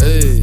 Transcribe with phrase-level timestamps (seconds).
[0.00, 0.42] Hey.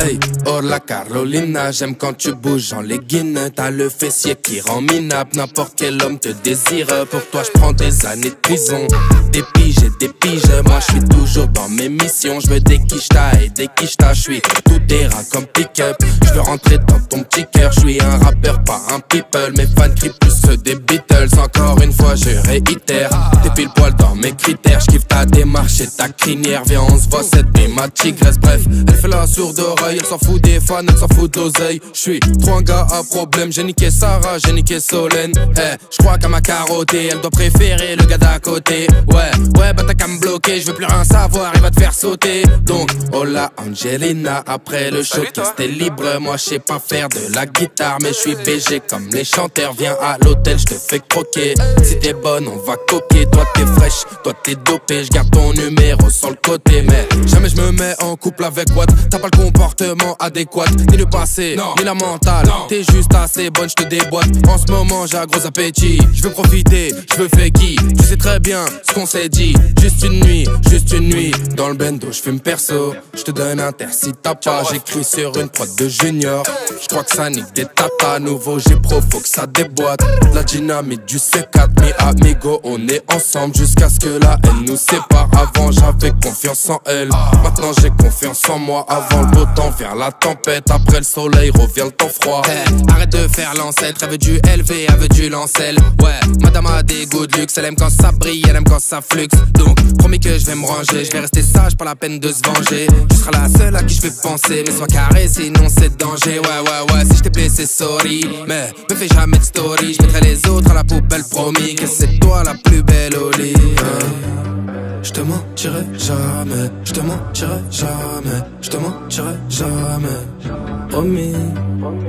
[0.00, 3.38] Hey, oh la Carolina, j'aime quand tu bouges en legging.
[3.54, 6.88] T'as le fessier qui rend minable, n'importe quel homme te désire.
[7.10, 8.88] Pour toi, je prends des années de prison.
[9.30, 12.40] Des piges et des piges, moi je suis toujours dans mes missions.
[12.40, 15.96] Je veux des quicheta et des quicheta, je suis tout terrain comme pick-up.
[16.24, 19.52] Je veux rentrer dans ton petit cœur, je suis un rappeur, pas un people.
[19.56, 21.38] Mes fans crient plus des Beatles.
[21.38, 23.10] Encore une fois, je réitère.
[23.42, 26.62] T'es pile poil dans mes critères, je kiffe ta démarche et ta crinière.
[26.66, 27.46] Viens, on se voit cette
[27.76, 28.38] ma tigresse.
[28.38, 31.80] Bref, elle fait la sourde oreille, elle s'en fout des fans, elle s'en fout d'oseille.
[31.92, 35.32] Je suis trop un gars à problème, j'ai niqué Sarah, j'ai niqué Solène.
[35.36, 38.86] Eh, je crois qu'à ma carottée, elle doit préférer le gars d'à côté.
[39.08, 42.42] Ouais, ouais, bah me bloquer, je veux plus rien savoir, il va te faire sauter.
[42.62, 45.22] Donc, hola Angelina, après le show,
[45.56, 46.18] t'es libre.
[46.20, 49.74] Moi, je sais pas faire de la guitare, mais je suis BG comme les chanteurs.
[49.78, 51.54] Viens à l'hôtel, je te fais croquer.
[51.82, 53.26] Si t'es bonne, on va coquer.
[53.30, 55.04] Toi, t'es fraîche, toi, t'es dopé.
[55.04, 58.68] Je garde ton numéro sur le côté, mais jamais je me mets en couple avec
[58.76, 58.90] Watt.
[59.10, 62.46] T'as pas le comportement adéquat, ni le passé, ni la mentale.
[62.68, 64.28] T'es juste assez bonne, je te déboîte.
[64.48, 66.00] En ce moment, j'ai un gros appétit.
[66.14, 67.76] Je veux profiter, je veux faire qui?
[67.98, 69.54] Tu sais très bien ce qu'on s'est dit.
[69.80, 71.32] Juste une nuit, juste une nuit.
[71.56, 72.94] Dans le bendo, je fume perso.
[73.14, 74.62] Je te donne un terre si t'as pas.
[74.70, 76.42] J'écris sur une prod de junior.
[76.80, 78.18] Je crois que ça nique des tatas.
[78.20, 80.00] Nouveau, j'ai que ça déboîte.
[80.34, 84.76] La dynamite du C4, mi amigo, on est ensemble jusqu'à ce que la haine nous
[84.76, 85.28] sépare.
[85.32, 87.08] Avant, j'avais confiance en elle.
[87.42, 88.84] Maintenant, j'ai confiance en moi.
[88.88, 90.70] Avant le beau temps, vers la tempête.
[90.70, 92.42] Après le soleil, revient le temps froid.
[92.46, 94.00] Eh, arrête de faire l'ancêtre.
[94.02, 95.76] Elle veut du LV, elle veut du lancel.
[96.02, 97.56] Ouais, madame a des goûts de luxe.
[97.58, 99.28] Elle aime quand ça brille, elle aime quand ça flux.
[99.54, 101.04] Donc, promis que je vais me ranger.
[101.04, 102.86] Je vais rester sage, pas la peine de se venger.
[103.10, 104.64] Tu seras la seule à qui je vais penser.
[104.66, 106.40] Mais sois carré, sinon c'est danger.
[106.40, 108.26] Ouais, ouais, ouais, si je t'ai blessé, sorry.
[108.48, 109.94] Mais me fais jamais de story.
[109.94, 111.75] Je mettrai les autres à la poubelle, promis.
[111.76, 113.54] Que c'est toi la plus belle au lit.
[113.78, 114.72] hein.
[115.02, 121.34] Je te mentirai jamais, je te mentirai jamais, je te mentirai jamais, promis.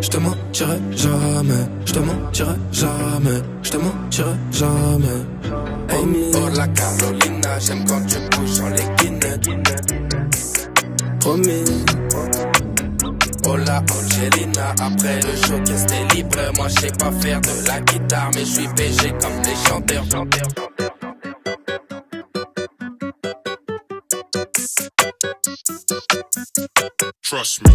[0.00, 5.24] Je te mentirai jamais, je te mentirai jamais, je te mentirai jamais,
[5.88, 6.30] promis.
[6.34, 9.48] Oh la Carolina, j'aime quand tu bouges sur les guinettes,
[11.20, 11.64] promis.
[13.46, 17.66] Oh la Angelina, après le show, qu'est-ce t'es libre Moi je sais pas faire de
[17.66, 20.74] la guitare, mais je suis BG comme les chanteurs, chanteurs, chanteurs.
[27.22, 27.74] Trust me.